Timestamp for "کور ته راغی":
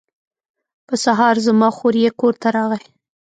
2.19-2.83